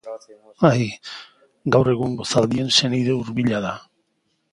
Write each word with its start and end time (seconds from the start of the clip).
Gaur 1.75 1.89
egungo 1.91 2.25
zaldien 2.37 2.73
senide 2.79 3.19
hurbila 3.19 3.61
da. 3.67 3.75